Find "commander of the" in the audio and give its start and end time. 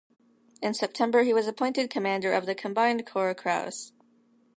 1.91-2.55